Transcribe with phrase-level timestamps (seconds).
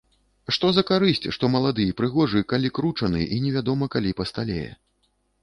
[0.55, 4.67] Што за карысць, што малады і прыгожы, калі кручаны і невядома калі пасталее.